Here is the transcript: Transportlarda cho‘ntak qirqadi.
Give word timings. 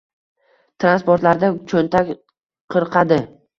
Transportlarda 0.83 1.51
cho‘ntak 1.73 2.11
qirqadi. 2.17 3.23